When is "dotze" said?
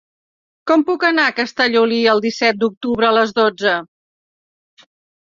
3.41-3.75